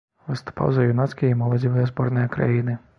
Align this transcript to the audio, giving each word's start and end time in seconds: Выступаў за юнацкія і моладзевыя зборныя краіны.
Выступаў 0.29 0.71
за 0.79 0.87
юнацкія 0.95 1.31
і 1.37 1.39
моладзевыя 1.45 1.89
зборныя 1.95 2.27
краіны. 2.39 2.81